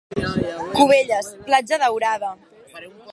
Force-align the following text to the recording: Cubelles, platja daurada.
Cubelles, 0.79 1.27
platja 1.49 1.77
daurada. 1.83 2.31